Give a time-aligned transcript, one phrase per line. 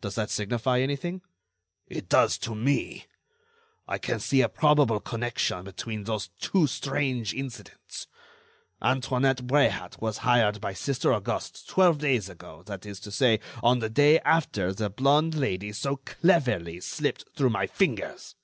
[0.00, 1.22] "Does that signify anything?"
[1.86, 3.06] "It does to me.
[3.86, 8.08] I can see a probable connection between those two strange incidents.
[8.82, 13.78] Antoinette Bréhat was hired by Sister Auguste twelve days ago, that is to say, on
[13.78, 18.34] the day after the blonde Lady so cleverly slipped through my fingers.